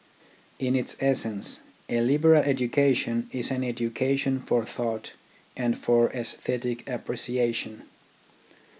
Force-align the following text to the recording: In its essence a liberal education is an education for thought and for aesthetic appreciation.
In 0.57 0.75
its 0.75 0.95
essence 0.99 1.59
a 1.87 2.01
liberal 2.01 2.41
education 2.41 3.29
is 3.31 3.51
an 3.51 3.63
education 3.63 4.39
for 4.39 4.65
thought 4.65 5.11
and 5.55 5.77
for 5.77 6.09
aesthetic 6.11 6.89
appreciation. 6.89 7.83